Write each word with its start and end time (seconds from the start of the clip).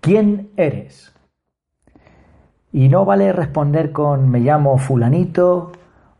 ¿Quién 0.00 0.50
eres? 0.56 1.12
Y 2.72 2.88
no 2.88 3.04
vale 3.04 3.32
responder 3.32 3.92
con 3.92 4.30
me 4.30 4.40
llamo 4.40 4.78
fulanito 4.78 5.72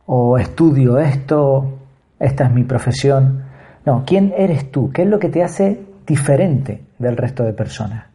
o 0.05 0.37
estudio 0.37 0.99
esto, 0.99 1.79
esta 2.19 2.45
es 2.45 2.51
mi 2.51 2.63
profesión. 2.63 3.43
No, 3.85 4.03
¿quién 4.05 4.33
eres 4.37 4.71
tú? 4.71 4.91
¿Qué 4.91 5.01
es 5.01 5.07
lo 5.07 5.17
que 5.17 5.29
te 5.29 5.43
hace 5.43 5.83
diferente 6.05 6.85
del 6.99 7.17
resto 7.17 7.43
de 7.43 7.53
personas? 7.53 8.05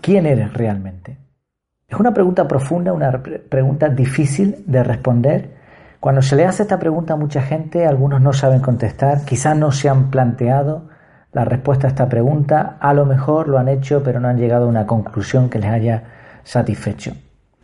¿Quién 0.00 0.26
eres 0.26 0.52
realmente? 0.52 1.16
Es 1.86 1.98
una 1.98 2.12
pregunta 2.12 2.48
profunda, 2.48 2.92
una 2.92 3.22
pregunta 3.22 3.88
difícil 3.88 4.64
de 4.66 4.82
responder. 4.82 5.58
Cuando 6.00 6.22
se 6.22 6.34
le 6.34 6.44
hace 6.44 6.64
esta 6.64 6.78
pregunta 6.78 7.14
a 7.14 7.16
mucha 7.16 7.42
gente, 7.42 7.86
algunos 7.86 8.20
no 8.20 8.32
saben 8.32 8.60
contestar, 8.60 9.24
quizás 9.24 9.56
no 9.56 9.70
se 9.70 9.88
han 9.88 10.10
planteado 10.10 10.88
la 11.32 11.44
respuesta 11.44 11.86
a 11.86 11.90
esta 11.90 12.08
pregunta, 12.08 12.76
a 12.80 12.94
lo 12.94 13.04
mejor 13.04 13.48
lo 13.48 13.58
han 13.58 13.68
hecho 13.68 14.02
pero 14.02 14.20
no 14.20 14.28
han 14.28 14.38
llegado 14.38 14.66
a 14.66 14.68
una 14.68 14.86
conclusión 14.86 15.48
que 15.50 15.58
les 15.58 15.70
haya 15.70 16.02
satisfecho. 16.42 17.12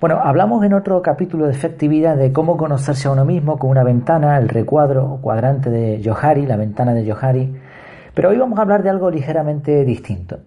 Bueno, 0.01 0.21
hablamos 0.23 0.65
en 0.65 0.75
otro 0.75 1.01
capítulo 1.01 1.47
de 1.47 1.53
efectividad 1.53 2.17
de 2.17 2.33
cómo 2.33 2.57
conocerse 2.57 3.09
a 3.09 3.13
uno 3.13 3.25
mismo 3.25 3.59
con 3.59 3.71
una 3.71 3.83
ventana, 3.83 4.37
el 4.37 4.49
recuadro 4.49 5.05
o 5.07 5.21
cuadrante 5.21 5.71
de 5.71 6.03
Johari, 6.05 6.45
la 6.45 6.57
ventana 6.57 6.93
de 6.93 7.11
Johari, 7.11 7.57
pero 8.13 8.29
hoy 8.29 8.37
vamos 8.37 8.59
a 8.59 8.63
hablar 8.63 8.83
de 8.83 8.91
algo 8.91 9.11
ligeramente 9.11 9.85
distinto. 9.85 10.41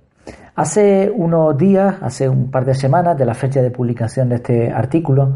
Hace 0.55 1.11
unos 1.13 1.57
días, 1.57 1.95
hace 2.01 2.29
un 2.29 2.51
par 2.51 2.65
de 2.65 2.75
semanas 2.75 3.17
de 3.17 3.25
la 3.25 3.33
fecha 3.33 3.61
de 3.61 3.71
publicación 3.71 4.29
de 4.29 4.35
este 4.35 4.71
artículo, 4.71 5.35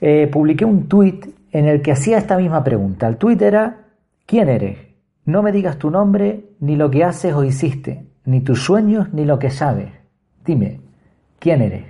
eh, 0.00 0.28
publiqué 0.28 0.64
un 0.64 0.88
tuit 0.88 1.26
en 1.52 1.66
el 1.66 1.82
que 1.82 1.92
hacía 1.92 2.18
esta 2.18 2.36
misma 2.36 2.64
pregunta. 2.64 3.06
El 3.06 3.16
tuit 3.16 3.40
era, 3.42 3.76
¿quién 4.26 4.48
eres? 4.48 4.78
No 5.24 5.42
me 5.42 5.52
digas 5.52 5.78
tu 5.78 5.90
nombre, 5.90 6.46
ni 6.60 6.76
lo 6.76 6.90
que 6.90 7.04
haces 7.04 7.32
o 7.34 7.44
hiciste, 7.44 8.06
ni 8.24 8.40
tus 8.40 8.64
sueños, 8.64 9.12
ni 9.12 9.24
lo 9.24 9.38
que 9.38 9.50
sabes. 9.50 9.90
Dime, 10.44 10.80
¿quién 11.38 11.62
eres? 11.62 11.84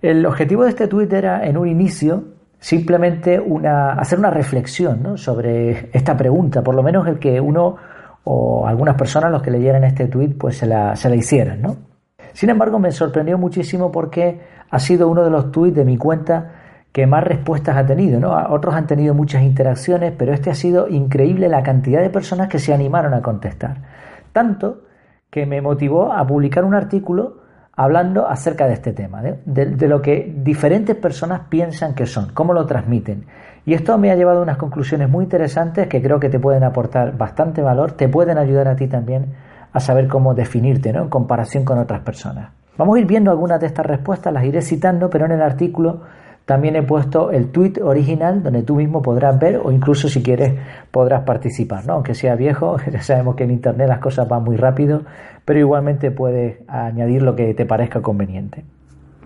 El 0.00 0.24
objetivo 0.26 0.64
de 0.64 0.70
este 0.70 0.86
tuit 0.86 1.12
era, 1.12 1.44
en 1.44 1.56
un 1.56 1.68
inicio, 1.68 2.24
simplemente 2.58 3.40
una, 3.40 3.92
hacer 3.94 4.18
una 4.18 4.30
reflexión 4.30 5.18
sobre 5.18 5.90
esta 5.92 6.16
pregunta, 6.16 6.62
por 6.62 6.74
lo 6.74 6.82
menos 6.82 7.06
el 7.08 7.18
que 7.18 7.40
uno 7.40 7.76
o 8.24 8.66
algunas 8.66 8.94
personas, 8.94 9.32
los 9.32 9.42
que 9.42 9.50
leyeran 9.50 9.82
este 9.82 10.06
tuit, 10.06 10.38
pues 10.38 10.58
se 10.58 10.66
la, 10.66 10.94
se 10.94 11.08
la 11.08 11.16
hicieran. 11.16 11.60
¿no? 11.60 11.76
Sin 12.32 12.50
embargo, 12.50 12.78
me 12.78 12.92
sorprendió 12.92 13.38
muchísimo 13.38 13.90
porque 13.90 14.40
ha 14.70 14.78
sido 14.78 15.08
uno 15.08 15.24
de 15.24 15.30
los 15.30 15.50
tuits 15.50 15.74
de 15.74 15.84
mi 15.84 15.96
cuenta 15.96 16.61
que 16.92 17.06
más 17.06 17.24
respuestas 17.24 17.76
ha 17.76 17.86
tenido. 17.86 18.20
¿no? 18.20 18.32
Otros 18.50 18.74
han 18.74 18.86
tenido 18.86 19.14
muchas 19.14 19.42
interacciones, 19.42 20.12
pero 20.16 20.32
este 20.32 20.50
ha 20.50 20.54
sido 20.54 20.88
increíble 20.88 21.48
la 21.48 21.62
cantidad 21.62 22.02
de 22.02 22.10
personas 22.10 22.48
que 22.48 22.58
se 22.58 22.72
animaron 22.72 23.14
a 23.14 23.22
contestar. 23.22 23.78
Tanto 24.32 24.82
que 25.30 25.46
me 25.46 25.62
motivó 25.62 26.12
a 26.12 26.26
publicar 26.26 26.64
un 26.64 26.74
artículo 26.74 27.40
hablando 27.74 28.28
acerca 28.28 28.66
de 28.66 28.74
este 28.74 28.92
tema, 28.92 29.22
de, 29.22 29.88
lo 29.88 30.02
que 30.02 30.30
diferentes 30.36 30.94
personas 30.94 31.42
piensan 31.48 31.94
que 31.94 32.04
son, 32.04 32.30
cómo 32.34 32.52
lo 32.52 32.66
transmiten. 32.66 33.24
Y 33.64 33.72
esto 33.72 33.96
me 33.96 34.10
ha 34.10 34.14
llevado 34.14 34.40
a 34.40 34.42
unas 34.42 34.58
conclusiones 34.58 35.08
muy 35.08 35.24
interesantes 35.24 35.88
que 35.88 36.02
creo 36.02 36.20
que 36.20 36.28
te 36.28 36.38
pueden 36.38 36.64
aportar 36.64 37.16
bastante 37.16 37.62
valor, 37.62 37.92
te 37.92 38.08
pueden 38.08 38.36
ayudar 38.36 38.68
a 38.68 38.76
ti 38.76 38.88
también 38.88 39.32
a 39.72 39.80
saber 39.80 40.06
cómo 40.06 40.34
definirte 40.34 40.92
¿no? 40.92 41.02
en 41.02 41.08
comparación 41.08 41.64
con 41.64 41.78
otras 41.78 42.00
personas. 42.00 42.50
Vamos 42.76 42.96
a 42.96 43.00
ir 43.00 43.06
viendo 43.06 43.30
algunas 43.30 43.60
de 43.60 43.68
estas 43.68 43.86
respuestas, 43.86 44.32
las 44.32 44.44
iré 44.44 44.60
citando, 44.60 45.08
pero 45.08 45.24
en 45.24 45.32
el 45.32 45.42
artículo 45.42 46.02
también 46.44 46.76
he 46.76 46.82
puesto 46.82 47.30
el 47.30 47.50
tweet 47.50 47.74
original 47.82 48.42
donde 48.42 48.62
tú 48.62 48.76
mismo 48.76 49.00
podrás 49.00 49.38
ver 49.38 49.60
o 49.62 49.70
incluso 49.70 50.08
si 50.08 50.22
quieres 50.22 50.54
podrás 50.90 51.22
participar, 51.22 51.86
¿no? 51.86 51.94
Aunque 51.94 52.14
sea 52.14 52.34
viejo, 52.34 52.76
ya 52.92 53.00
sabemos 53.02 53.36
que 53.36 53.44
en 53.44 53.52
internet 53.52 53.88
las 53.88 54.00
cosas 54.00 54.28
van 54.28 54.44
muy 54.44 54.56
rápido, 54.56 55.02
pero 55.44 55.60
igualmente 55.60 56.10
puedes 56.10 56.58
añadir 56.68 57.22
lo 57.22 57.34
que 57.36 57.54
te 57.54 57.66
parezca 57.66 58.00
conveniente. 58.00 58.64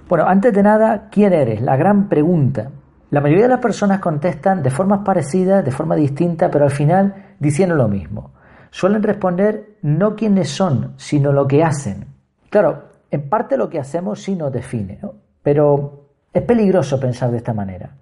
Bueno, 0.09 0.25
antes 0.27 0.53
de 0.53 0.63
nada, 0.63 1.09
¿quién 1.11 1.33
eres? 1.33 1.61
La 1.61 1.77
gran 1.77 2.09
pregunta. 2.09 2.71
La 3.11 3.21
mayoría 3.21 3.45
de 3.45 3.51
las 3.51 3.61
personas 3.61 4.01
contestan 4.01 4.63
de 4.63 4.71
formas 4.71 5.01
parecidas, 5.05 5.65
de 5.65 5.71
forma 5.71 5.97
distinta, 5.97 6.51
pero 6.51 6.65
al 6.65 6.71
final 6.71 7.35
diciendo 7.39 7.75
lo 7.75 7.89
mismo. 7.89 8.33
Suelen 8.71 9.03
responder 9.03 9.77
no 9.83 10.15
quiénes 10.15 10.51
son, 10.51 10.95
sino 10.97 11.33
lo 11.33 11.47
que 11.47 11.63
hacen. 11.63 12.07
Claro, 12.51 12.85
en 13.11 13.29
parte 13.29 13.57
lo 13.57 13.69
que 13.69 13.79
hacemos 13.79 14.23
sí 14.23 14.37
nos 14.37 14.53
define, 14.53 14.99
¿no? 15.03 15.15
pero 15.47 16.06
es 16.37 16.43
peligroso 16.43 17.01
pensar 17.01 17.31
de 17.31 17.39
esta 17.39 17.55
manera. 17.55 17.97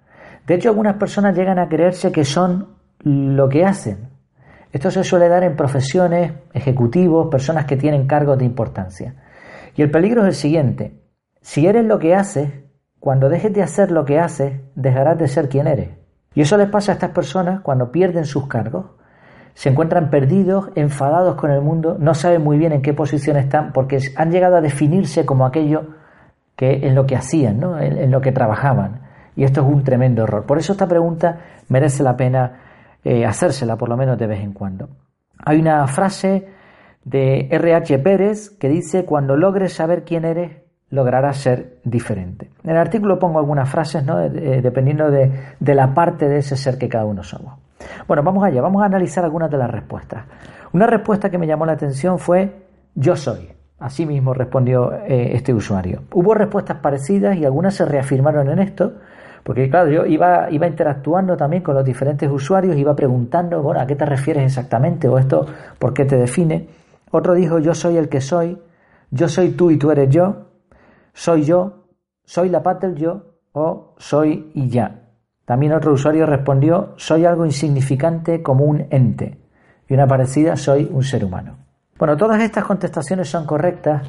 De 0.45 0.55
hecho, 0.55 0.69
algunas 0.69 0.97
personas 0.97 1.37
llegan 1.37 1.57
a 1.57 1.69
creerse 1.69 2.11
que 2.11 2.25
son 2.25 2.75
lo 2.99 3.47
que 3.47 3.63
hacen. 3.63 4.09
Esto 4.73 4.91
se 4.91 5.05
suele 5.05 5.29
dar 5.29 5.45
en 5.45 5.55
profesiones, 5.55 6.33
ejecutivos, 6.53 7.29
personas 7.31 7.63
que 7.65 7.77
tienen 7.77 8.07
cargos 8.07 8.37
de 8.37 8.43
importancia. 8.43 9.15
Y 9.77 9.83
el 9.83 9.89
peligro 9.89 10.23
es 10.23 10.27
el 10.27 10.33
siguiente. 10.33 10.99
Si 11.39 11.65
eres 11.65 11.85
lo 11.85 11.97
que 11.97 12.13
haces, 12.13 12.51
cuando 12.99 13.29
dejes 13.29 13.53
de 13.53 13.63
hacer 13.63 13.89
lo 13.89 14.03
que 14.03 14.19
haces, 14.19 14.59
dejarás 14.75 15.17
de 15.17 15.29
ser 15.29 15.47
quien 15.47 15.67
eres. 15.67 15.91
Y 16.33 16.41
eso 16.41 16.57
les 16.57 16.69
pasa 16.69 16.91
a 16.91 16.95
estas 16.95 17.11
personas 17.11 17.61
cuando 17.61 17.89
pierden 17.89 18.25
sus 18.25 18.47
cargos. 18.47 18.87
Se 19.53 19.69
encuentran 19.69 20.09
perdidos, 20.09 20.71
enfadados 20.75 21.35
con 21.35 21.51
el 21.51 21.61
mundo, 21.61 21.95
no 21.97 22.13
saben 22.13 22.43
muy 22.43 22.57
bien 22.57 22.73
en 22.73 22.81
qué 22.81 22.93
posición 22.93 23.37
están 23.37 23.71
porque 23.71 23.99
han 24.17 24.29
llegado 24.29 24.57
a 24.57 24.61
definirse 24.61 25.25
como 25.25 25.45
aquello 25.45 26.03
que 26.55 26.87
en 26.87 26.95
lo 26.95 27.05
que 27.05 27.15
hacían, 27.15 27.59
¿no? 27.59 27.79
en, 27.79 28.09
lo 28.11 28.21
que 28.21 28.31
trabajaban. 28.31 29.01
Y 29.35 29.43
esto 29.43 29.61
es 29.61 29.67
un 29.67 29.83
tremendo 29.83 30.23
error. 30.23 30.45
Por 30.45 30.57
eso 30.57 30.71
esta 30.73 30.87
pregunta 30.87 31.39
merece 31.67 32.03
la 32.03 32.15
pena 32.15 32.59
eh, 33.03 33.25
hacérsela 33.25 33.75
por 33.75 33.89
lo 33.89 33.97
menos 33.97 34.17
de 34.17 34.27
vez 34.27 34.41
en 34.41 34.53
cuando. 34.53 34.89
Hay 35.45 35.59
una 35.59 35.85
frase 35.87 36.47
de 37.03 37.49
R.H. 37.51 37.99
Pérez 37.99 38.49
que 38.49 38.69
dice, 38.69 39.05
cuando 39.05 39.35
logres 39.35 39.73
saber 39.73 40.03
quién 40.05 40.25
eres, 40.25 40.63
lograrás 40.89 41.37
ser 41.37 41.79
diferente. 41.83 42.49
En 42.63 42.71
el 42.71 42.77
artículo 42.77 43.19
pongo 43.19 43.39
algunas 43.39 43.69
frases, 43.69 44.03
¿no? 44.05 44.21
Eh, 44.21 44.61
dependiendo 44.61 45.11
de, 45.11 45.31
de, 45.59 45.75
la 45.75 45.93
parte 45.93 46.29
de 46.29 46.37
ese 46.37 46.55
ser 46.55 46.77
que 46.77 46.87
cada 46.87 47.05
uno 47.05 47.21
somos. 47.21 47.59
Bueno, 48.07 48.23
vamos 48.23 48.43
allá, 48.43 48.61
vamos 48.61 48.81
a 48.81 48.85
analizar 48.85 49.25
algunas 49.25 49.51
de 49.51 49.57
las 49.57 49.69
respuestas. 49.69 50.25
Una 50.71 50.87
respuesta 50.87 51.29
que 51.29 51.37
me 51.37 51.47
llamó 51.47 51.65
la 51.65 51.73
atención 51.73 52.17
fue 52.17 52.65
yo 52.95 53.15
soy. 53.15 53.54
Así 53.79 54.05
mismo 54.05 54.33
respondió 54.33 54.93
eh, 54.93 55.31
este 55.33 55.53
usuario. 55.53 56.03
Hubo 56.13 56.33
respuestas 56.33 56.77
parecidas 56.77 57.35
y 57.35 57.43
algunas 57.43 57.75
se 57.75 57.85
reafirmaron 57.85 58.49
en 58.49 58.59
esto, 58.59 58.93
porque 59.43 59.69
claro, 59.69 59.91
yo 59.91 60.05
iba, 60.05 60.49
iba 60.49 60.65
interactuando 60.65 61.35
también 61.35 61.61
con 61.61 61.75
los 61.75 61.83
diferentes 61.83 62.29
usuarios, 62.31 62.77
iba 62.77 62.95
preguntando, 62.95 63.61
bueno, 63.61 63.81
¿a 63.81 63.85
qué 63.85 63.95
te 63.95 64.05
refieres 64.05 64.45
exactamente? 64.45 65.09
¿O 65.09 65.19
esto 65.19 65.45
por 65.77 65.93
qué 65.93 66.05
te 66.05 66.15
define? 66.15 66.67
Otro 67.11 67.33
dijo, 67.33 67.59
yo 67.59 67.73
soy 67.73 67.97
el 67.97 68.07
que 68.07 68.21
soy, 68.21 68.57
yo 69.11 69.27
soy 69.27 69.51
tú 69.51 69.71
y 69.71 69.77
tú 69.77 69.91
eres 69.91 70.09
yo, 70.09 70.47
soy 71.13 71.43
yo, 71.43 71.85
soy 72.23 72.49
la 72.49 72.63
paz 72.63 72.79
del 72.79 72.95
yo 72.95 73.35
o 73.51 73.93
soy 73.97 74.51
y 74.53 74.69
ya. 74.69 75.01
También 75.45 75.73
otro 75.73 75.93
usuario 75.93 76.25
respondió, 76.25 76.93
soy 76.95 77.25
algo 77.25 77.45
insignificante 77.45 78.41
como 78.41 78.65
un 78.65 78.87
ente. 78.89 79.37
Y 79.87 79.93
una 79.93 80.07
parecida, 80.07 80.55
soy 80.55 80.89
un 80.91 81.03
ser 81.03 81.23
humano. 81.23 81.64
Bueno, 81.97 82.17
todas 82.17 82.41
estas 82.41 82.65
contestaciones 82.65 83.29
son 83.29 83.45
correctas 83.45 84.01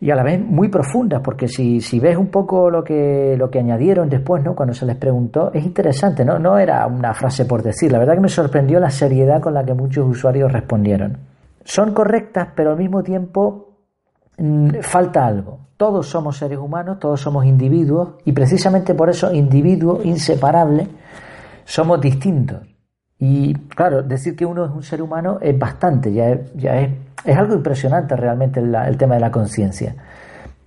y 0.00 0.10
a 0.10 0.16
la 0.16 0.24
vez 0.24 0.40
muy 0.40 0.68
profundas, 0.68 1.20
porque 1.22 1.46
si, 1.46 2.00
ves 2.00 2.16
un 2.16 2.26
poco 2.26 2.70
lo 2.70 2.82
que, 2.82 3.36
lo 3.38 3.48
que 3.48 3.60
añadieron 3.60 4.08
después, 4.08 4.42
¿no? 4.42 4.56
cuando 4.56 4.74
se 4.74 4.84
les 4.84 4.96
preguntó, 4.96 5.52
es 5.52 5.64
interesante, 5.64 6.24
¿no? 6.24 6.40
no 6.40 6.58
era 6.58 6.84
una 6.88 7.14
frase 7.14 7.44
por 7.44 7.62
decir, 7.62 7.92
la 7.92 8.00
verdad 8.00 8.14
que 8.14 8.20
me 8.22 8.28
sorprendió 8.28 8.80
la 8.80 8.90
seriedad 8.90 9.40
con 9.40 9.54
la 9.54 9.64
que 9.64 9.74
muchos 9.74 10.08
usuarios 10.08 10.50
respondieron. 10.50 11.18
Son 11.64 11.94
correctas, 11.94 12.48
pero 12.56 12.72
al 12.72 12.78
mismo 12.78 13.04
tiempo 13.04 13.76
mm, 14.36 14.80
falta 14.80 15.24
algo. 15.24 15.68
Todos 15.76 16.08
somos 16.08 16.36
seres 16.36 16.58
humanos, 16.58 16.98
todos 16.98 17.20
somos 17.20 17.44
individuos, 17.44 18.14
y 18.24 18.32
precisamente 18.32 18.94
por 18.94 19.08
eso, 19.08 19.32
individuos 19.32 20.04
inseparables, 20.04 20.88
somos 21.64 22.00
distintos. 22.00 22.66
Y 23.18 23.54
claro, 23.54 24.02
decir 24.02 24.36
que 24.36 24.46
uno 24.46 24.64
es 24.64 24.70
un 24.70 24.82
ser 24.82 25.02
humano 25.02 25.38
es 25.40 25.58
bastante, 25.58 26.12
ya 26.12 26.30
es, 26.30 26.54
ya 26.54 26.80
es, 26.80 26.90
es 27.24 27.36
algo 27.36 27.54
impresionante 27.54 28.14
realmente 28.14 28.60
el, 28.60 28.96
tema 28.96 29.14
de 29.14 29.20
la 29.20 29.30
conciencia. 29.30 29.94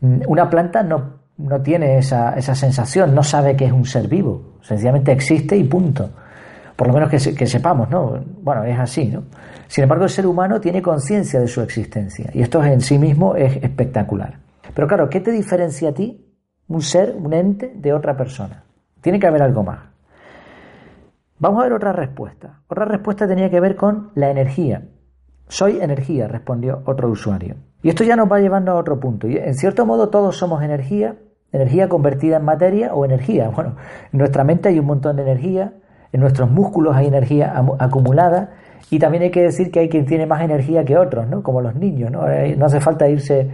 Mm, 0.02 0.22
una 0.28 0.50
planta 0.50 0.84
no, 0.84 1.22
no 1.38 1.62
tiene 1.62 1.98
esa, 1.98 2.34
esa, 2.34 2.54
sensación, 2.54 3.16
no 3.16 3.24
sabe 3.24 3.56
que 3.56 3.66
es 3.66 3.72
un 3.72 3.86
ser 3.86 4.08
vivo, 4.08 4.58
sencillamente 4.62 5.14
existe 5.14 5.56
y 5.56 5.64
punto. 5.64 6.10
Por 6.76 6.88
lo 6.88 6.94
menos 6.94 7.10
que, 7.10 7.36
que 7.36 7.46
sepamos, 7.46 7.90
¿no? 7.90 8.20
Bueno, 8.42 8.64
es 8.64 8.78
así, 8.78 9.06
¿no? 9.06 9.24
Sin 9.68 9.84
embargo, 9.84 10.04
el 10.04 10.10
ser 10.10 10.26
humano 10.26 10.60
tiene 10.60 10.82
conciencia 10.82 11.40
de 11.40 11.48
su 11.48 11.62
existencia 11.62 12.30
y 12.34 12.42
esto 12.42 12.62
en 12.64 12.82
sí 12.82 12.98
mismo 12.98 13.36
es 13.36 13.58
espectacular. 13.64 14.40
Pero 14.74 14.88
claro, 14.88 15.10
¿qué 15.10 15.22
te 15.22 15.32
diferencia 15.32 15.90
a 15.90 15.94
ti, 15.94 16.26
un 16.68 16.82
ser, 16.82 17.16
un 17.18 17.34
ente, 17.34 17.72
de 17.76 17.94
otra 17.94 18.18
persona? 18.18 18.64
Tiene 19.00 19.20
que 19.20 19.28
haber 19.28 19.44
algo 19.44 19.64
más. 19.64 19.91
Vamos 21.42 21.62
a 21.62 21.64
ver 21.64 21.74
otra 21.74 21.92
respuesta. 21.92 22.60
Otra 22.68 22.86
respuesta 22.86 23.28
tenía 23.28 23.50
que 23.50 23.60
ver 23.60 23.76
con 23.76 24.12
la 24.14 24.30
energía. 24.30 24.84
Soy 25.48 25.82
energía, 25.82 26.28
respondió 26.28 26.84
otro 26.86 27.10
usuario. 27.10 27.56
Y 27.82 27.90
esto 27.90 28.04
ya 28.04 28.16
nos 28.16 28.32
va 28.32 28.40
llevando 28.40 28.74
a 28.74 28.76
otro 28.76 29.00
punto. 29.00 29.28
Y 29.28 29.38
en 29.38 29.56
cierto 29.56 29.88
modo 29.88 30.10
todos 30.10 30.38
somos 30.38 30.62
energía, 30.62 31.16
energía 31.52 31.90
convertida 31.90 32.38
en 32.38 32.46
materia 32.46 32.94
o 32.94 33.06
energía. 33.06 33.50
Bueno, 33.56 33.76
en 34.14 34.20
nuestra 34.20 34.44
mente 34.44 34.70
hay 34.70 34.78
un 34.78 34.86
montón 34.86 35.16
de 35.16 35.24
energía, 35.24 35.74
en 36.14 36.22
nuestros 36.22 36.48
músculos 36.48 36.96
hay 36.96 37.08
energía 37.08 37.56
acumulada 37.80 38.52
y 38.92 39.00
también 39.00 39.24
hay 39.24 39.32
que 39.32 39.42
decir 39.42 39.72
que 39.72 39.80
hay 39.80 39.90
quien 39.90 40.06
tiene 40.06 40.28
más 40.28 40.44
energía 40.44 40.86
que 40.86 40.96
otros, 40.96 41.28
¿no? 41.28 41.42
Como 41.42 41.60
los 41.62 41.74
niños, 41.74 42.12
¿no? 42.12 42.30
Eh, 42.30 42.56
no 42.56 42.68
hace 42.68 42.80
falta 42.80 43.10
irse 43.10 43.50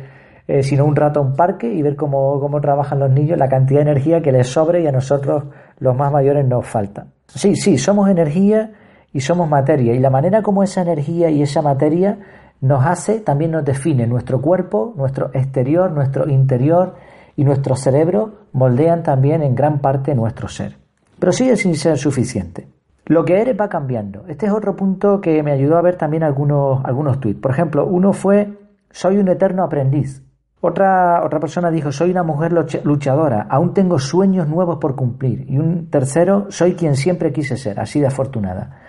eh, 0.45 0.61
sino 0.61 0.83
un 0.83 0.97
rato 0.97 1.21
a 1.21 1.23
un 1.23 1.37
parque 1.37 1.71
y 1.73 1.81
ver 1.81 1.95
cómo, 1.95 2.37
cómo 2.41 2.59
trabajan 2.59 2.99
los 2.99 3.11
niños, 3.11 3.37
la 3.37 3.47
cantidad 3.47 3.79
de 3.79 3.91
energía 3.91 4.21
que 4.21 4.33
les 4.33 4.47
sobre 4.47 4.81
y 4.81 4.87
a 4.87 4.91
nosotros 4.91 5.45
los 5.79 5.95
más 5.95 6.11
mayores 6.11 6.45
nos 6.45 6.67
falta. 6.67 7.07
Sí, 7.27 7.55
sí, 7.55 7.77
somos 7.77 8.09
energía 8.09 8.71
y 9.13 9.21
somos 9.21 9.49
materia 9.49 9.93
y 9.93 9.99
la 9.99 10.09
manera 10.09 10.41
como 10.41 10.63
esa 10.63 10.81
energía 10.81 11.29
y 11.29 11.41
esa 11.41 11.61
materia 11.61 12.19
nos 12.61 12.85
hace, 12.85 13.19
también 13.19 13.51
nos 13.51 13.65
define 13.65 14.07
nuestro 14.07 14.41
cuerpo, 14.41 14.93
nuestro 14.95 15.29
exterior, 15.33 15.91
nuestro 15.91 16.27
interior 16.27 16.95
y 17.35 17.43
nuestro 17.43 17.75
cerebro 17.75 18.47
moldean 18.53 19.03
también 19.03 19.43
en 19.43 19.55
gran 19.55 19.79
parte 19.79 20.15
nuestro 20.15 20.47
ser. 20.47 20.77
Pero 21.19 21.31
sigue 21.31 21.55
sin 21.55 21.75
ser 21.75 21.97
suficiente. 21.97 22.67
Lo 23.05 23.23
que 23.23 23.39
eres 23.39 23.55
va 23.59 23.69
cambiando. 23.69 24.25
Este 24.27 24.47
es 24.47 24.51
otro 24.51 24.75
punto 24.75 25.21
que 25.21 25.41
me 25.43 25.51
ayudó 25.51 25.77
a 25.77 25.81
ver 25.81 25.95
también 25.95 26.23
algunos, 26.23 26.83
algunos 26.83 27.19
tweets. 27.19 27.39
Por 27.39 27.51
ejemplo, 27.51 27.85
uno 27.85 28.11
fue, 28.11 28.57
soy 28.91 29.17
un 29.17 29.29
eterno 29.29 29.63
aprendiz. 29.63 30.23
Otra, 30.59 31.23
otra 31.23 31.39
persona 31.39 31.69
dijo, 31.69 31.91
soy 31.91 32.09
una 32.09 32.23
mujer 32.23 32.51
luchadora, 32.83 33.45
aún 33.49 33.73
tengo 33.75 33.99
sueños 33.99 34.47
nuevos 34.47 34.79
por 34.79 34.95
cumplir. 34.95 35.45
Y 35.47 35.59
un 35.59 35.89
tercero, 35.89 36.47
soy 36.49 36.73
quien 36.73 36.95
siempre 36.95 37.31
quise 37.31 37.57
ser, 37.57 37.79
así 37.79 37.99
de 37.99 38.07
afortunada. 38.07 38.79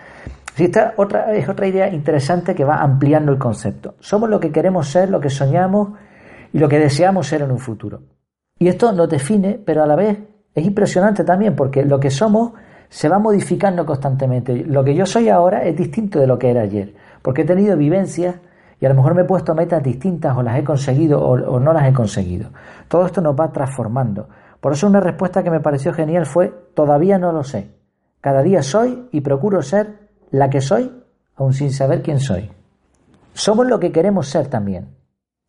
esta 0.56 0.94
otra, 0.96 1.34
es 1.34 1.46
otra 1.46 1.66
idea 1.66 1.88
interesante 1.88 2.54
que 2.54 2.64
va 2.64 2.76
ampliando 2.76 3.32
el 3.32 3.38
concepto. 3.38 3.96
Somos 4.00 4.30
lo 4.30 4.40
que 4.40 4.50
queremos 4.50 4.88
ser, 4.88 5.10
lo 5.10 5.20
que 5.20 5.28
soñamos 5.28 5.90
y 6.52 6.58
lo 6.58 6.68
que 6.68 6.78
deseamos 6.78 7.26
ser 7.26 7.42
en 7.42 7.50
un 7.50 7.58
futuro. 7.58 8.00
Y 8.58 8.68
esto 8.68 8.92
nos 8.92 9.08
define, 9.08 9.60
pero 9.64 9.82
a 9.82 9.86
la 9.86 9.94
vez 9.94 10.18
es 10.54 10.64
impresionante 10.64 11.22
también 11.22 11.54
porque 11.54 11.84
lo 11.84 12.00
que 12.00 12.10
somos 12.10 12.52
se 12.88 13.10
va 13.10 13.18
modificando 13.18 13.84
constantemente. 13.84 14.64
Lo 14.64 14.82
que 14.82 14.94
yo 14.94 15.04
soy 15.04 15.28
ahora 15.28 15.64
es 15.64 15.76
distinto 15.76 16.18
de 16.18 16.26
lo 16.26 16.38
que 16.38 16.50
era 16.50 16.62
ayer, 16.62 16.94
porque 17.20 17.42
he 17.42 17.44
tenido 17.44 17.76
vivencias 17.76 18.36
y 18.80 18.86
a 18.86 18.88
lo 18.88 18.94
mejor 18.94 19.14
me 19.14 19.22
he 19.22 19.24
puesto 19.24 19.54
metas 19.54 19.82
distintas 19.82 20.36
o 20.36 20.42
las 20.42 20.58
he 20.58 20.64
conseguido 20.64 21.20
o, 21.20 21.58
no 21.58 21.72
las 21.72 21.86
he 21.88 21.92
conseguido. 21.92 22.50
Todo 22.88 23.06
esto 23.06 23.20
nos 23.20 23.34
va 23.34 23.50
transformando. 23.50 24.28
Por 24.60 24.72
eso 24.72 24.86
una 24.86 25.00
respuesta 25.00 25.42
que 25.42 25.50
me 25.50 25.60
pareció 25.60 25.92
genial 25.92 26.26
fue, 26.26 26.52
todavía 26.74 27.18
no 27.18 27.32
lo 27.32 27.42
sé. 27.42 27.70
Cada 28.20 28.42
día 28.42 28.62
soy 28.62 29.08
y 29.12 29.20
procuro 29.20 29.62
ser 29.62 30.08
la 30.30 30.50
que 30.50 30.60
soy, 30.60 30.92
aun 31.36 31.52
sin 31.52 31.72
saber 31.72 32.02
quién 32.02 32.20
soy. 32.20 32.50
Somos 33.32 33.66
lo 33.66 33.78
que 33.78 33.92
queremos 33.92 34.28
ser 34.28 34.48
también. 34.48 34.96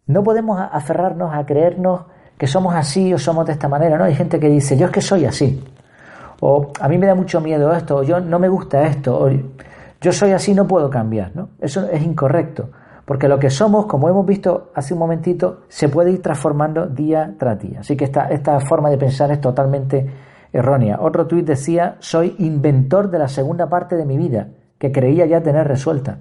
No 0.05 0.23
podemos 0.23 0.59
aferrarnos 0.59 1.33
a 1.33 1.45
creernos 1.45 2.05
que 2.37 2.47
somos 2.47 2.73
así 2.73 3.13
o 3.13 3.19
somos 3.19 3.45
de 3.45 3.53
esta 3.53 3.67
manera, 3.67 3.97
¿no? 3.97 4.05
Hay 4.05 4.15
gente 4.15 4.39
que 4.39 4.47
dice, 4.47 4.77
yo 4.77 4.85
es 4.85 4.91
que 4.91 5.01
soy 5.01 5.25
así, 5.25 5.61
o 6.39 6.71
a 6.79 6.87
mí 6.87 6.97
me 6.97 7.05
da 7.05 7.13
mucho 7.13 7.41
miedo 7.41 7.73
esto, 7.73 7.97
o 7.97 8.03
yo 8.03 8.19
no 8.19 8.39
me 8.39 8.47
gusta 8.47 8.83
esto, 8.83 9.19
o 9.19 9.29
yo 9.29 10.13
soy 10.13 10.31
así, 10.31 10.53
no 10.53 10.65
puedo 10.65 10.89
cambiar, 10.89 11.35
¿no? 11.35 11.49
Eso 11.59 11.87
es 11.89 12.01
incorrecto, 12.01 12.69
porque 13.09 13.27
lo 13.27 13.39
que 13.39 13.49
somos, 13.49 13.87
como 13.87 14.07
hemos 14.07 14.23
visto 14.23 14.69
hace 14.75 14.93
un 14.93 14.99
momentito, 14.99 15.61
se 15.67 15.89
puede 15.89 16.11
ir 16.11 16.21
transformando 16.21 16.85
día 16.85 17.33
tras 17.39 17.59
día. 17.59 17.79
Así 17.79 17.97
que 17.97 18.05
esta, 18.05 18.27
esta 18.27 18.59
forma 18.59 18.91
de 18.91 18.99
pensar 18.99 19.31
es 19.31 19.41
totalmente 19.41 20.05
errónea. 20.53 20.99
Otro 21.01 21.25
tuit 21.25 21.43
decía, 21.43 21.95
soy 21.97 22.35
inventor 22.37 23.09
de 23.09 23.17
la 23.17 23.27
segunda 23.27 23.67
parte 23.67 23.95
de 23.95 24.05
mi 24.05 24.15
vida, 24.15 24.49
que 24.77 24.91
creía 24.91 25.25
ya 25.25 25.41
tener 25.41 25.67
resuelta. 25.67 26.19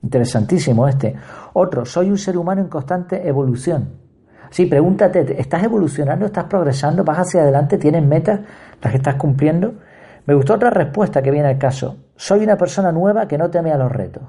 Interesantísimo 0.00 0.86
este. 0.86 1.16
Otro, 1.54 1.84
soy 1.84 2.08
un 2.08 2.18
ser 2.18 2.38
humano 2.38 2.60
en 2.60 2.68
constante 2.68 3.26
evolución. 3.26 3.94
Sí, 4.50 4.66
pregúntate, 4.66 5.40
¿estás 5.40 5.64
evolucionando? 5.64 6.24
¿Estás 6.24 6.44
progresando? 6.44 7.02
¿Vas 7.02 7.18
hacia 7.18 7.42
adelante? 7.42 7.78
¿Tienes 7.78 8.04
metas 8.04 8.42
las 8.80 8.92
que 8.92 8.98
estás 8.98 9.16
cumpliendo? 9.16 9.74
Me 10.24 10.34
gustó 10.34 10.54
otra 10.54 10.70
respuesta 10.70 11.20
que 11.20 11.32
viene 11.32 11.48
al 11.48 11.58
caso. 11.58 11.96
Soy 12.14 12.44
una 12.44 12.56
persona 12.56 12.92
nueva 12.92 13.26
que 13.26 13.38
no 13.38 13.50
teme 13.50 13.72
a 13.72 13.76
los 13.76 13.90
retos. 13.90 14.22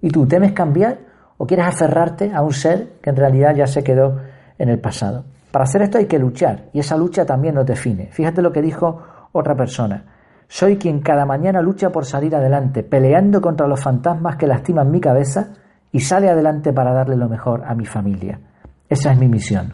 ¿Y 0.00 0.10
tú 0.10 0.28
temes 0.28 0.52
cambiar 0.52 1.09
o 1.42 1.46
quieres 1.46 1.68
aferrarte 1.68 2.32
a 2.34 2.42
un 2.42 2.52
ser 2.52 2.98
que 3.00 3.08
en 3.08 3.16
realidad 3.16 3.54
ya 3.56 3.66
se 3.66 3.82
quedó 3.82 4.20
en 4.58 4.68
el 4.68 4.78
pasado? 4.78 5.24
Para 5.50 5.64
hacer 5.64 5.80
esto 5.80 5.96
hay 5.96 6.04
que 6.04 6.18
luchar 6.18 6.64
y 6.74 6.80
esa 6.80 6.98
lucha 6.98 7.24
también 7.24 7.54
nos 7.54 7.64
define. 7.64 8.08
Fíjate 8.12 8.42
lo 8.42 8.52
que 8.52 8.60
dijo 8.60 9.00
otra 9.32 9.54
persona. 9.54 10.04
Soy 10.48 10.76
quien 10.76 11.00
cada 11.00 11.24
mañana 11.24 11.62
lucha 11.62 11.88
por 11.88 12.04
salir 12.04 12.36
adelante, 12.36 12.82
peleando 12.82 13.40
contra 13.40 13.66
los 13.66 13.80
fantasmas 13.80 14.36
que 14.36 14.46
lastiman 14.46 14.90
mi 14.90 15.00
cabeza 15.00 15.54
y 15.90 16.00
sale 16.00 16.28
adelante 16.28 16.74
para 16.74 16.92
darle 16.92 17.16
lo 17.16 17.30
mejor 17.30 17.62
a 17.64 17.74
mi 17.74 17.86
familia. 17.86 18.38
Esa 18.86 19.12
es 19.12 19.18
mi 19.18 19.28
misión. 19.28 19.72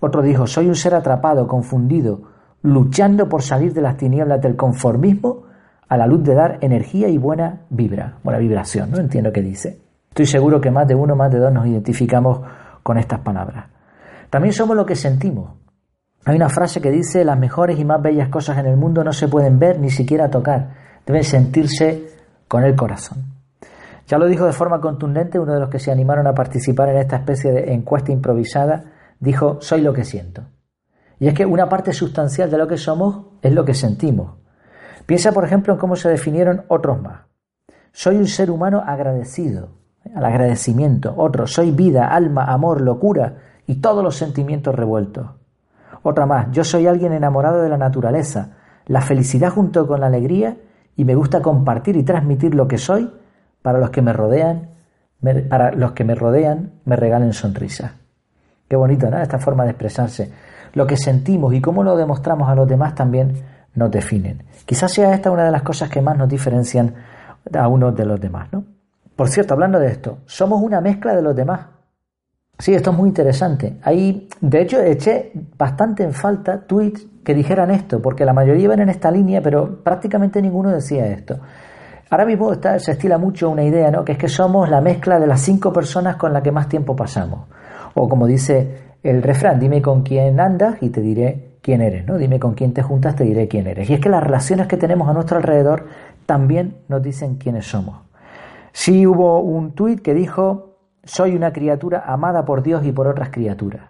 Otro 0.00 0.22
dijo, 0.22 0.46
soy 0.46 0.66
un 0.68 0.76
ser 0.76 0.94
atrapado, 0.94 1.46
confundido, 1.46 2.22
luchando 2.62 3.28
por 3.28 3.42
salir 3.42 3.74
de 3.74 3.82
las 3.82 3.98
tinieblas 3.98 4.40
del 4.40 4.56
conformismo 4.56 5.42
a 5.86 5.98
la 5.98 6.06
luz 6.06 6.22
de 6.22 6.34
dar 6.34 6.56
energía 6.62 7.08
y 7.08 7.18
buena 7.18 7.66
vibra, 7.68 8.16
buena 8.24 8.38
vibración, 8.38 8.92
¿no? 8.92 8.96
Entiendo 8.96 9.30
que 9.30 9.42
dice. 9.42 9.89
Estoy 10.10 10.26
seguro 10.26 10.60
que 10.60 10.72
más 10.72 10.88
de 10.88 10.94
uno, 10.94 11.14
más 11.14 11.30
de 11.30 11.38
dos 11.38 11.52
nos 11.52 11.66
identificamos 11.66 12.40
con 12.82 12.98
estas 12.98 13.20
palabras. 13.20 13.66
También 14.28 14.52
somos 14.52 14.76
lo 14.76 14.84
que 14.84 14.96
sentimos. 14.96 15.52
Hay 16.24 16.36
una 16.36 16.48
frase 16.48 16.80
que 16.80 16.90
dice, 16.90 17.24
las 17.24 17.38
mejores 17.38 17.78
y 17.78 17.84
más 17.84 18.02
bellas 18.02 18.28
cosas 18.28 18.58
en 18.58 18.66
el 18.66 18.76
mundo 18.76 19.04
no 19.04 19.12
se 19.12 19.28
pueden 19.28 19.58
ver 19.60 19.78
ni 19.78 19.88
siquiera 19.88 20.28
tocar, 20.28 20.74
deben 21.06 21.24
sentirse 21.24 22.08
con 22.48 22.64
el 22.64 22.74
corazón. 22.74 23.24
Ya 24.08 24.18
lo 24.18 24.26
dijo 24.26 24.44
de 24.44 24.52
forma 24.52 24.80
contundente 24.80 25.38
uno 25.38 25.54
de 25.54 25.60
los 25.60 25.70
que 25.70 25.78
se 25.78 25.92
animaron 25.92 26.26
a 26.26 26.34
participar 26.34 26.88
en 26.88 26.96
esta 26.96 27.16
especie 27.16 27.52
de 27.52 27.72
encuesta 27.72 28.10
improvisada, 28.10 28.82
dijo, 29.20 29.58
soy 29.60 29.80
lo 29.80 29.92
que 29.92 30.04
siento. 30.04 30.42
Y 31.20 31.28
es 31.28 31.34
que 31.34 31.46
una 31.46 31.68
parte 31.68 31.92
sustancial 31.92 32.50
de 32.50 32.58
lo 32.58 32.66
que 32.66 32.78
somos 32.78 33.26
es 33.42 33.52
lo 33.52 33.64
que 33.64 33.74
sentimos. 33.74 34.34
Piensa, 35.06 35.30
por 35.30 35.44
ejemplo, 35.44 35.74
en 35.74 35.78
cómo 35.78 35.94
se 35.94 36.08
definieron 36.08 36.64
otros 36.66 37.00
más. 37.00 37.20
Soy 37.92 38.16
un 38.16 38.26
ser 38.26 38.50
humano 38.50 38.82
agradecido, 38.84 39.79
al 40.14 40.24
agradecimiento. 40.24 41.14
Otro, 41.16 41.46
soy 41.46 41.70
vida, 41.70 42.08
alma, 42.08 42.44
amor, 42.44 42.80
locura 42.80 43.34
y 43.66 43.76
todos 43.76 44.02
los 44.02 44.16
sentimientos 44.16 44.74
revueltos. 44.74 45.26
Otra 46.02 46.26
más, 46.26 46.50
yo 46.50 46.64
soy 46.64 46.86
alguien 46.86 47.12
enamorado 47.12 47.60
de 47.62 47.68
la 47.68 47.76
naturaleza, 47.76 48.56
la 48.86 49.02
felicidad 49.02 49.50
junto 49.50 49.86
con 49.86 50.00
la 50.00 50.06
alegría 50.06 50.56
y 50.96 51.04
me 51.04 51.14
gusta 51.14 51.42
compartir 51.42 51.96
y 51.96 52.02
transmitir 52.02 52.54
lo 52.54 52.66
que 52.66 52.78
soy 52.78 53.10
para 53.62 53.78
los 53.78 53.90
que 53.90 54.02
me 54.02 54.12
rodean, 54.12 54.70
para 55.48 55.72
los 55.72 55.92
que 55.92 56.04
me 56.04 56.14
rodean, 56.14 56.72
me 56.84 56.96
regalen 56.96 57.32
sonrisas. 57.32 57.92
Qué 58.68 58.76
bonito, 58.76 59.10
¿no? 59.10 59.18
Esta 59.18 59.38
forma 59.38 59.64
de 59.64 59.70
expresarse. 59.70 60.32
Lo 60.72 60.86
que 60.86 60.96
sentimos 60.96 61.52
y 61.54 61.60
cómo 61.60 61.82
lo 61.82 61.96
demostramos 61.96 62.48
a 62.48 62.54
los 62.54 62.68
demás 62.68 62.94
también 62.94 63.34
nos 63.74 63.90
definen. 63.90 64.44
Quizás 64.64 64.92
sea 64.92 65.12
esta 65.12 65.30
una 65.30 65.44
de 65.44 65.50
las 65.50 65.62
cosas 65.62 65.90
que 65.90 66.00
más 66.00 66.16
nos 66.16 66.28
diferencian 66.28 66.94
a 67.52 67.68
unos 67.68 67.94
de 67.96 68.04
los 68.04 68.20
demás, 68.20 68.48
¿no? 68.52 68.64
Por 69.20 69.28
cierto, 69.28 69.52
hablando 69.52 69.78
de 69.78 69.88
esto, 69.88 70.20
somos 70.24 70.62
una 70.62 70.80
mezcla 70.80 71.14
de 71.14 71.20
los 71.20 71.36
demás. 71.36 71.66
Sí, 72.58 72.72
esto 72.72 72.90
es 72.90 72.96
muy 72.96 73.10
interesante. 73.10 73.76
Ahí, 73.82 74.26
de 74.40 74.62
hecho, 74.62 74.80
eché 74.80 75.32
bastante 75.58 76.02
en 76.04 76.14
falta 76.14 76.66
tweets 76.66 77.06
que 77.22 77.34
dijeran 77.34 77.70
esto, 77.70 78.00
porque 78.00 78.24
la 78.24 78.32
mayoría 78.32 78.64
iban 78.64 78.80
en 78.80 78.88
esta 78.88 79.10
línea, 79.10 79.42
pero 79.42 79.84
prácticamente 79.84 80.40
ninguno 80.40 80.70
decía 80.70 81.06
esto. 81.08 81.38
Ahora 82.08 82.24
mismo 82.24 82.50
se 82.54 82.92
estila 82.92 83.18
mucho 83.18 83.50
una 83.50 83.62
idea, 83.62 83.90
¿no? 83.90 84.06
Que 84.06 84.12
es 84.12 84.18
que 84.18 84.26
somos 84.26 84.70
la 84.70 84.80
mezcla 84.80 85.20
de 85.20 85.26
las 85.26 85.42
cinco 85.42 85.70
personas 85.70 86.16
con 86.16 86.32
las 86.32 86.42
que 86.42 86.50
más 86.52 86.66
tiempo 86.66 86.96
pasamos. 86.96 87.40
O 87.92 88.08
como 88.08 88.26
dice 88.26 88.94
el 89.02 89.22
refrán, 89.22 89.60
dime 89.60 89.82
con 89.82 90.02
quién 90.02 90.40
andas 90.40 90.76
y 90.80 90.88
te 90.88 91.02
diré 91.02 91.58
quién 91.60 91.82
eres, 91.82 92.06
¿no? 92.06 92.16
Dime 92.16 92.40
con 92.40 92.54
quién 92.54 92.72
te 92.72 92.82
juntas, 92.82 93.16
te 93.16 93.24
diré 93.24 93.48
quién 93.48 93.66
eres. 93.66 93.90
Y 93.90 93.92
es 93.92 94.00
que 94.00 94.08
las 94.08 94.24
relaciones 94.24 94.66
que 94.66 94.78
tenemos 94.78 95.10
a 95.10 95.12
nuestro 95.12 95.36
alrededor 95.36 95.88
también 96.24 96.78
nos 96.88 97.02
dicen 97.02 97.34
quiénes 97.34 97.66
somos. 97.66 98.09
Sí 98.72 99.06
hubo 99.06 99.40
un 99.40 99.72
tuit 99.72 100.00
que 100.00 100.14
dijo, 100.14 100.76
soy 101.04 101.34
una 101.34 101.52
criatura 101.52 102.04
amada 102.06 102.44
por 102.44 102.62
Dios 102.62 102.84
y 102.84 102.92
por 102.92 103.06
otras 103.06 103.30
criaturas. 103.30 103.82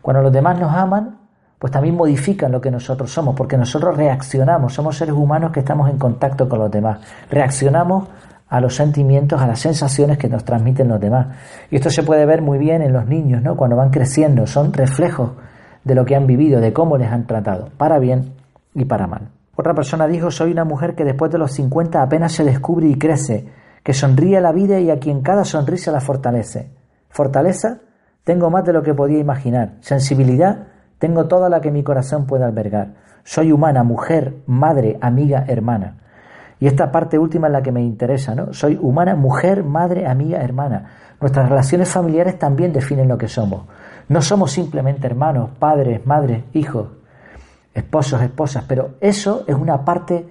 Cuando 0.00 0.22
los 0.22 0.32
demás 0.32 0.58
nos 0.58 0.74
aman, 0.74 1.18
pues 1.58 1.72
también 1.72 1.94
modifican 1.94 2.50
lo 2.50 2.60
que 2.60 2.70
nosotros 2.70 3.12
somos, 3.12 3.36
porque 3.36 3.56
nosotros 3.56 3.96
reaccionamos, 3.96 4.74
somos 4.74 4.96
seres 4.96 5.14
humanos 5.14 5.52
que 5.52 5.60
estamos 5.60 5.88
en 5.88 5.98
contacto 5.98 6.48
con 6.48 6.58
los 6.58 6.70
demás, 6.70 6.98
reaccionamos 7.30 8.08
a 8.48 8.60
los 8.60 8.74
sentimientos, 8.74 9.40
a 9.40 9.46
las 9.46 9.60
sensaciones 9.60 10.18
que 10.18 10.28
nos 10.28 10.44
transmiten 10.44 10.88
los 10.88 11.00
demás. 11.00 11.28
Y 11.70 11.76
esto 11.76 11.88
se 11.88 12.02
puede 12.02 12.26
ver 12.26 12.42
muy 12.42 12.58
bien 12.58 12.82
en 12.82 12.92
los 12.92 13.06
niños, 13.06 13.42
¿no? 13.42 13.56
Cuando 13.56 13.76
van 13.76 13.90
creciendo, 13.90 14.46
son 14.46 14.72
reflejos 14.72 15.30
de 15.84 15.94
lo 15.94 16.04
que 16.04 16.16
han 16.16 16.26
vivido, 16.26 16.60
de 16.60 16.72
cómo 16.72 16.98
les 16.98 17.10
han 17.10 17.26
tratado, 17.26 17.70
para 17.76 17.98
bien 17.98 18.34
y 18.74 18.84
para 18.84 19.06
mal. 19.06 19.28
Otra 19.54 19.72
persona 19.72 20.06
dijo, 20.06 20.30
soy 20.30 20.50
una 20.50 20.64
mujer 20.64 20.94
que 20.94 21.04
después 21.04 21.30
de 21.30 21.38
los 21.38 21.52
50 21.52 22.02
apenas 22.02 22.32
se 22.32 22.44
descubre 22.44 22.86
y 22.88 22.96
crece, 22.96 23.46
que 23.82 23.92
sonríe 23.92 24.38
a 24.38 24.40
la 24.40 24.52
vida 24.52 24.78
y 24.80 24.90
a 24.90 24.98
quien 24.98 25.22
cada 25.22 25.44
sonrisa 25.44 25.92
la 25.92 26.00
fortalece. 26.00 26.70
Fortaleza, 27.10 27.80
tengo 28.24 28.50
más 28.50 28.64
de 28.64 28.72
lo 28.72 28.82
que 28.82 28.94
podía 28.94 29.18
imaginar. 29.18 29.74
Sensibilidad, 29.80 30.68
tengo 30.98 31.26
toda 31.26 31.48
la 31.48 31.60
que 31.60 31.72
mi 31.72 31.82
corazón 31.82 32.26
puede 32.26 32.44
albergar. 32.44 32.94
Soy 33.24 33.52
humana, 33.52 33.82
mujer, 33.82 34.36
madre, 34.46 34.98
amiga, 35.00 35.44
hermana. 35.48 35.98
Y 36.60 36.68
esta 36.68 36.92
parte 36.92 37.18
última 37.18 37.48
es 37.48 37.52
la 37.52 37.62
que 37.62 37.72
me 37.72 37.82
interesa, 37.82 38.36
¿no? 38.36 38.52
Soy 38.52 38.78
humana, 38.80 39.16
mujer, 39.16 39.64
madre, 39.64 40.06
amiga, 40.06 40.40
hermana. 40.40 40.90
Nuestras 41.20 41.48
relaciones 41.48 41.88
familiares 41.88 42.38
también 42.38 42.72
definen 42.72 43.08
lo 43.08 43.18
que 43.18 43.26
somos. 43.26 43.64
No 44.08 44.22
somos 44.22 44.52
simplemente 44.52 45.06
hermanos, 45.06 45.50
padres, 45.58 46.06
madres, 46.06 46.44
hijos, 46.52 46.88
esposos, 47.74 48.22
esposas, 48.22 48.64
pero 48.68 48.94
eso 49.00 49.44
es 49.48 49.56
una 49.56 49.84
parte, 49.84 50.28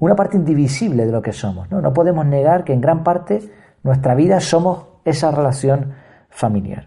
una 0.00 0.16
parte 0.16 0.36
indivisible 0.36 1.06
de 1.06 1.12
lo 1.12 1.22
que 1.22 1.32
somos. 1.32 1.70
¿no? 1.70 1.80
no 1.80 1.92
podemos 1.92 2.26
negar 2.26 2.64
que 2.64 2.72
en 2.72 2.80
gran 2.80 3.04
parte 3.04 3.40
nuestra 3.82 4.14
vida 4.14 4.40
somos 4.40 4.86
esa 5.04 5.30
relación 5.30 5.92
familiar. 6.28 6.86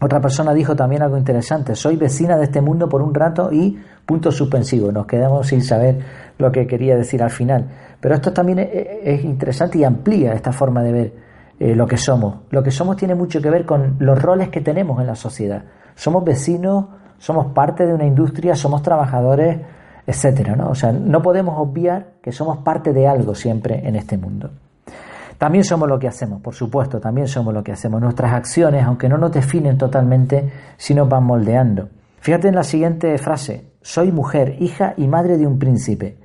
Otra 0.00 0.20
persona 0.20 0.52
dijo 0.52 0.74
también 0.74 1.02
algo 1.02 1.16
interesante, 1.16 1.76
soy 1.76 1.96
vecina 1.96 2.36
de 2.36 2.44
este 2.44 2.60
mundo 2.60 2.88
por 2.88 3.02
un 3.02 3.14
rato 3.14 3.52
y 3.52 3.78
punto 4.04 4.32
suspensivo, 4.32 4.90
nos 4.90 5.06
quedamos 5.06 5.46
sin 5.46 5.62
saber 5.62 6.00
lo 6.38 6.50
que 6.50 6.66
quería 6.66 6.96
decir 6.96 7.22
al 7.22 7.30
final. 7.30 7.68
Pero 8.00 8.16
esto 8.16 8.32
también 8.32 8.58
es 8.58 9.24
interesante 9.24 9.78
y 9.78 9.84
amplía 9.84 10.32
esta 10.32 10.52
forma 10.52 10.82
de 10.82 10.92
ver 10.92 11.12
eh, 11.60 11.76
lo 11.76 11.86
que 11.86 11.96
somos. 11.96 12.38
Lo 12.50 12.64
que 12.64 12.72
somos 12.72 12.96
tiene 12.96 13.14
mucho 13.14 13.40
que 13.40 13.48
ver 13.48 13.64
con 13.64 13.94
los 14.00 14.20
roles 14.20 14.48
que 14.48 14.60
tenemos 14.60 15.00
en 15.00 15.06
la 15.06 15.14
sociedad. 15.14 15.62
Somos 15.94 16.24
vecinos, 16.24 16.86
somos 17.18 17.52
parte 17.52 17.86
de 17.86 17.94
una 17.94 18.04
industria, 18.04 18.56
somos 18.56 18.82
trabajadores, 18.82 19.60
etcétera, 20.06 20.56
¿no? 20.56 20.70
O 20.70 20.74
sea, 20.74 20.92
no 20.92 21.22
podemos 21.22 21.54
obviar 21.58 22.14
que 22.22 22.32
somos 22.32 22.58
parte 22.58 22.92
de 22.92 23.06
algo 23.06 23.34
siempre 23.34 23.86
en 23.86 23.96
este 23.96 24.16
mundo. 24.16 24.50
También 25.38 25.64
somos 25.64 25.88
lo 25.88 25.98
que 25.98 26.06
hacemos, 26.06 26.40
por 26.40 26.54
supuesto, 26.54 27.00
también 27.00 27.26
somos 27.26 27.52
lo 27.52 27.64
que 27.64 27.72
hacemos. 27.72 28.00
Nuestras 28.00 28.32
acciones, 28.32 28.84
aunque 28.84 29.08
no 29.08 29.18
nos 29.18 29.32
definen 29.32 29.76
totalmente, 29.76 30.50
sí 30.76 30.94
nos 30.94 31.08
van 31.08 31.24
moldeando. 31.24 31.88
Fíjate 32.20 32.46
en 32.46 32.54
la 32.54 32.62
siguiente 32.62 33.18
frase, 33.18 33.72
soy 33.80 34.12
mujer, 34.12 34.56
hija 34.60 34.94
y 34.96 35.08
madre 35.08 35.38
de 35.38 35.46
un 35.46 35.58
príncipe. 35.58 36.16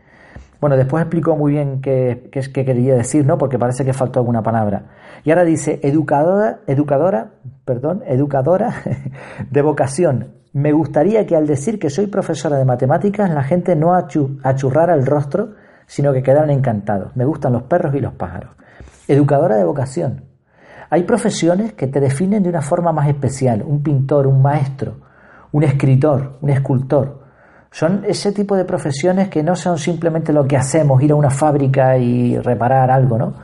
Bueno, 0.61 0.75
después 0.75 1.01
explicó 1.01 1.35
muy 1.35 1.53
bien 1.53 1.81
qué, 1.81 2.29
qué, 2.31 2.41
quería 2.51 2.95
decir, 2.95 3.25
¿no? 3.25 3.37
Porque 3.37 3.59
parece 3.59 3.85
que 3.85 3.93
faltó 3.93 4.19
alguna 4.19 4.41
palabra. 4.41 4.83
Y 5.23 5.31
ahora 5.31 5.43
dice, 5.43 5.79
educadora, 5.83 6.59
educadora, 6.67 7.31
perdón, 7.65 8.03
educadora 8.05 8.75
de 9.51 9.61
vocación. 9.61 10.33
Me 10.57 10.71
gustaría 10.71 11.27
que 11.27 11.35
al 11.35 11.45
decir 11.45 11.77
que 11.77 11.91
soy 11.91 12.07
profesora 12.07 12.57
de 12.57 12.65
matemáticas, 12.65 13.29
la 13.29 13.43
gente 13.43 13.75
no 13.75 13.93
achurrara 13.93 14.95
el 14.95 15.05
rostro, 15.05 15.49
sino 15.85 16.11
que 16.13 16.23
quedaran 16.23 16.49
encantados. 16.49 17.15
Me 17.15 17.25
gustan 17.25 17.53
los 17.53 17.63
perros 17.63 17.93
y 17.93 17.99
los 17.99 18.13
pájaros 18.13 18.57
educadora 19.07 19.55
de 19.55 19.63
vocación. 19.63 20.23
Hay 20.89 21.03
profesiones 21.03 21.73
que 21.73 21.85
te 21.85 21.99
definen 21.99 22.41
de 22.41 22.49
una 22.49 22.61
forma 22.61 22.91
más 22.91 23.07
especial, 23.07 23.63
un 23.63 23.83
pintor, 23.83 24.25
un 24.25 24.41
maestro, 24.41 24.95
un 25.51 25.63
escritor, 25.63 26.37
un 26.41 26.49
escultor. 26.49 27.21
Son 27.69 28.03
ese 28.07 28.31
tipo 28.31 28.55
de 28.55 28.65
profesiones 28.65 29.29
que 29.29 29.43
no 29.43 29.55
son 29.55 29.77
simplemente 29.77 30.33
lo 30.33 30.47
que 30.47 30.57
hacemos, 30.57 31.03
ir 31.03 31.11
a 31.11 31.15
una 31.15 31.29
fábrica 31.29 31.97
y 31.99 32.37
reparar 32.39 32.89
algo, 32.89 33.17
¿no? 33.17 33.35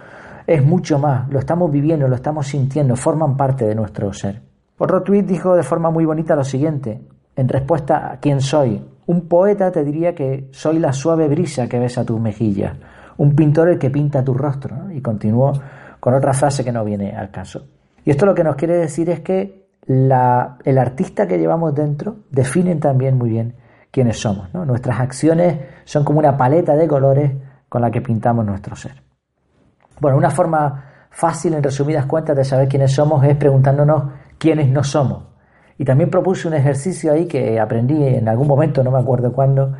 Es 0.48 0.66
mucho 0.66 0.98
más, 0.98 1.30
lo 1.30 1.38
estamos 1.38 1.72
viviendo, 1.72 2.08
lo 2.08 2.16
estamos 2.16 2.48
sintiendo, 2.48 2.96
forman 2.96 3.38
parte 3.38 3.66
de 3.66 3.76
nuestro 3.76 4.12
ser. 4.14 4.53
Otro 4.78 5.04
tuit 5.04 5.26
dijo 5.26 5.56
de 5.56 5.64
forma 5.64 5.92
muy 5.92 6.06
bonita 6.06 6.36
lo 6.36 6.44
siguiente, 6.44 7.02
en 7.36 7.48
respuesta 7.48 8.12
a 8.12 8.20
quién 8.20 8.42
soy. 8.42 8.84
Un 9.06 9.28
poeta 9.28 9.72
te 9.72 9.84
diría 9.84 10.16
que 10.16 10.50
soy 10.52 10.80
la 10.80 10.94
suave 10.94 11.28
brisa 11.28 11.68
que 11.68 11.80
besa 11.80 12.06
tus 12.06 12.20
mejillas 12.20 12.74
un 13.18 13.36
pintor 13.36 13.70
el 13.70 13.80
que 13.80 13.90
pinta 13.90 14.24
tu 14.24 14.34
rostro. 14.34 14.92
Y 14.92 15.02
continuó 15.02 15.54
con 16.00 16.14
otra 16.14 16.34
frase 16.34 16.64
que 16.64 16.72
no 16.72 16.84
viene 16.84 17.16
al 17.16 17.32
caso. 17.32 17.66
Y 18.06 18.12
esto 18.12 18.26
lo 18.26 18.34
que 18.34 18.44
nos 18.44 18.56
quiere 18.56 18.78
decir 18.78 19.10
es 19.10 19.22
que 19.22 19.64
el 19.88 20.78
artista 20.78 21.28
que 21.28 21.38
llevamos 21.38 21.76
dentro 21.76 22.18
define 22.30 22.76
también 22.76 23.18
muy 23.18 23.30
bien 23.30 23.56
quiénes 23.92 24.20
somos. 24.20 24.54
Nuestras 24.54 25.00
acciones 25.00 25.58
son 25.86 26.04
como 26.04 26.20
una 26.20 26.36
paleta 26.36 26.76
de 26.76 26.88
colores 26.88 27.32
con 27.70 27.82
la 27.82 27.92
que 27.92 28.02
pintamos 28.02 28.46
nuestro 28.46 28.76
ser. 28.76 29.02
Bueno, 30.00 30.18
una 30.18 30.30
forma 30.30 30.86
fácil, 31.10 31.54
en 31.54 31.64
resumidas 31.64 32.06
cuentas, 32.06 32.36
de 32.36 32.44
saber 32.44 32.68
quiénes 32.68 32.94
somos 32.94 33.24
es 33.24 33.36
preguntándonos 33.36 34.04
quiénes 34.38 34.70
no 34.70 34.84
somos. 34.84 35.24
Y 35.78 35.86
también 35.86 36.10
propuse 36.10 36.48
un 36.48 36.54
ejercicio 36.54 37.12
ahí 37.12 37.26
que 37.26 37.60
aprendí 37.60 38.04
en 38.06 38.30
algún 38.30 38.48
momento, 38.48 38.84
no 38.84 38.92
me 38.92 39.00
acuerdo 39.00 39.34
cuándo, 39.34 39.74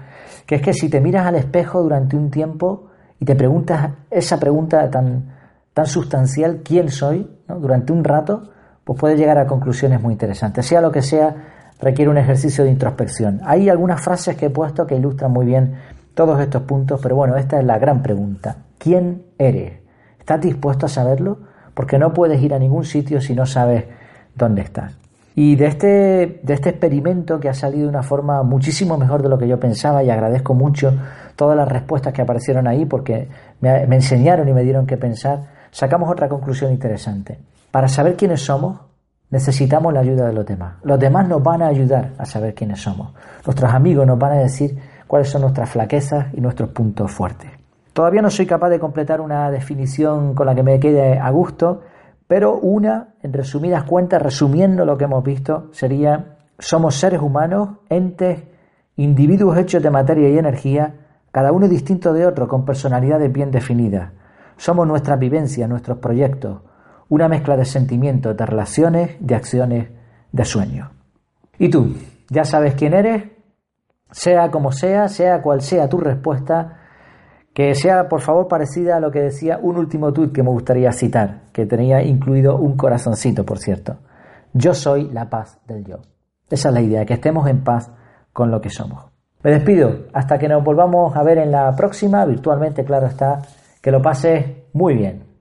que 0.46 0.56
es 0.56 0.62
que 0.62 0.74
si 0.74 0.90
te 0.90 1.00
miras 1.00 1.26
al 1.26 1.36
espejo 1.36 1.82
durante 1.82 2.16
un 2.18 2.32
tiempo, 2.32 2.90
y 3.20 3.26
te 3.26 3.36
preguntas 3.36 3.92
esa 4.12 4.38
pregunta 4.38 4.90
tan, 4.90 5.32
tan 5.74 5.86
sustancial, 5.86 6.62
¿quién 6.62 6.90
soy? 6.90 7.30
Durante 7.48 7.94
un 7.94 8.04
rato, 8.04 8.50
pues 8.84 9.00
puedes 9.00 9.18
llegar 9.18 9.38
a 9.38 9.48
conclusiones 9.48 10.02
muy 10.02 10.12
interesantes. 10.12 10.66
Sea 10.66 10.82
lo 10.82 10.92
que 10.92 11.02
sea, 11.02 11.34
requiere 11.80 12.12
un 12.12 12.18
ejercicio 12.18 12.66
de 12.66 12.72
introspección. 12.72 13.40
Hay 13.46 13.70
algunas 13.70 14.02
frases 14.02 14.36
que 14.36 14.48
he 14.48 14.50
puesto 14.50 14.86
que 14.86 14.96
ilustran 14.96 15.32
muy 15.32 15.46
bien 15.46 15.76
todos 16.14 16.40
estos 16.42 16.64
puntos, 16.64 17.00
pero 17.02 17.16
bueno, 17.16 17.38
esta 17.38 17.60
es 17.60 17.66
la 17.66 17.78
gran 17.80 18.02
pregunta. 18.02 18.58
¿Quién 18.78 19.24
eres? 19.38 19.80
¿Estás 20.20 20.42
dispuesto 20.42 20.88
a 20.88 20.90
saberlo? 20.90 21.40
Porque 21.74 21.98
no 21.98 22.14
puedes 22.14 22.42
ir 22.42 22.54
a 22.54 22.60
ningún 22.60 22.84
sitio 22.84 23.22
si 23.22 23.34
no 23.34 23.46
sabes 23.46 23.86
dónde 24.36 24.62
estás. 24.62 24.98
Y 25.36 25.56
de 25.56 25.66
este, 25.66 26.40
de 26.44 26.54
este 26.54 26.70
experimento 26.70 27.40
que 27.40 27.50
ha 27.50 27.54
salido 27.54 27.84
de 27.84 27.90
una 27.90 28.04
forma 28.04 28.44
muchísimo 28.44 28.98
mejor 28.98 29.24
de 29.24 29.30
lo 29.30 29.38
que 29.38 29.48
yo 29.48 29.60
pensaba 29.60 30.04
y 30.04 30.10
agradezco 30.12 30.54
mucho 30.54 30.94
todas 31.36 31.58
las 31.58 31.68
respuestas 31.68 32.14
que 32.14 32.22
aparecieron 32.22 32.68
ahí 32.68 32.86
porque 32.86 33.28
me, 33.60 33.88
me 33.88 33.96
enseñaron 33.96 34.48
y 34.48 34.54
me 34.54 34.62
dieron 34.62 34.86
que 34.86 34.98
pensar, 34.98 35.40
sacamos 35.72 36.12
otra 36.12 36.30
conclusión 36.30 36.72
interesante. 36.72 37.40
Para 37.72 37.88
saber 37.88 38.16
quiénes 38.16 38.42
somos, 38.42 38.80
necesitamos 39.32 39.92
la 39.92 40.02
ayuda 40.02 40.28
de 40.28 40.34
los 40.34 40.46
demás. 40.46 40.76
Los 40.84 41.00
demás 41.00 41.28
nos 41.28 41.42
van 41.42 41.64
a 41.64 41.68
ayudar 41.68 42.12
a 42.20 42.26
saber 42.26 42.54
quiénes 42.54 42.80
somos. 42.80 43.14
Nuestros 43.44 43.74
amigos 43.74 44.06
nos 44.06 44.20
van 44.20 44.34
a 44.34 44.36
decir 44.36 44.78
cuáles 45.08 45.30
son 45.30 45.42
nuestras 45.42 45.72
flaquezas 45.72 46.28
y 46.34 46.42
nuestros 46.42 46.70
puntos 46.70 47.10
fuertes. 47.10 47.50
Todavía 47.94 48.22
no 48.22 48.30
soy 48.30 48.46
capaz 48.46 48.70
de 48.70 48.80
completar 48.80 49.22
una 49.22 49.50
definición 49.50 50.36
con 50.36 50.46
la 50.46 50.54
que 50.54 50.62
me 50.62 50.80
quede 50.80 51.18
a 51.18 51.32
gusto, 51.32 51.82
pero 52.28 52.58
una, 52.58 53.16
en 53.22 53.34
resumidas 53.34 53.84
cuentas, 53.84 54.22
resumiendo 54.22 54.86
lo 54.86 54.98
que 54.98 55.06
hemos 55.06 55.24
visto, 55.24 55.70
sería, 55.72 56.38
somos 56.58 56.96
seres 56.96 57.22
humanos, 57.22 57.78
entes, 57.90 58.44
individuos 58.96 59.58
hechos 59.58 59.84
de 59.84 59.90
materia 59.90 60.30
y 60.30 60.38
energía, 60.38 60.96
cada 61.32 61.52
uno 61.52 61.68
distinto 61.68 62.14
de 62.14 62.26
otro, 62.26 62.48
con 62.48 62.66
personalidades 62.66 63.32
bien 63.32 63.52
definidas. 63.52 64.12
Somos 64.58 64.88
nuestra 64.88 65.16
vivencia, 65.16 65.68
nuestros 65.68 65.98
proyectos, 65.98 66.62
una 67.10 67.28
mezcla 67.28 67.58
de 67.58 67.66
sentimientos, 67.66 68.38
de 68.38 68.46
relaciones, 68.46 69.18
de 69.20 69.36
acciones, 69.36 69.90
de 70.32 70.46
sueños. 70.46 70.90
¿Y 71.58 71.70
tú? 71.70 71.96
¿Ya 72.30 72.46
sabes 72.46 72.76
quién 72.76 72.94
eres? 72.94 73.24
Sea 74.12 74.52
como 74.52 74.72
sea, 74.72 75.08
sea 75.08 75.42
cual 75.42 75.62
sea 75.62 75.90
tu 75.90 75.98
respuesta, 75.98 76.83
que 77.54 77.76
sea 77.76 78.10
por 78.10 78.22
favor 78.22 78.48
parecida 78.48 78.98
a 78.98 79.00
lo 79.00 79.12
que 79.12 79.22
decía 79.22 79.60
un 79.62 79.78
último 79.78 80.12
tuit 80.12 80.34
que 80.34 80.44
me 80.44 80.50
gustaría 80.50 80.92
citar, 80.92 81.42
que 81.52 81.66
tenía 81.66 82.02
incluido 82.02 82.58
un 82.58 82.76
corazoncito, 82.76 83.46
por 83.46 83.60
cierto. 83.60 83.98
Yo 84.54 84.74
soy 84.74 85.10
la 85.10 85.30
paz 85.30 85.60
del 85.68 85.86
yo. 85.86 85.98
Esa 86.50 86.70
es 86.70 86.74
la 86.74 86.82
idea, 86.82 87.06
que 87.06 87.14
estemos 87.14 87.48
en 87.48 87.64
paz 87.64 87.92
con 88.32 88.52
lo 88.52 88.60
que 88.60 88.70
somos. 88.70 89.06
Me 89.44 89.52
despido, 89.52 90.06
hasta 90.14 90.38
que 90.38 90.48
nos 90.48 90.64
volvamos 90.64 91.16
a 91.16 91.24
ver 91.24 91.38
en 91.38 91.52
la 91.52 91.76
próxima, 91.76 92.26
virtualmente, 92.26 92.84
claro 92.84 93.08
está, 93.08 93.42
que 93.82 93.92
lo 93.92 94.02
pases 94.02 94.46
muy 94.74 94.96
bien. 94.96 95.33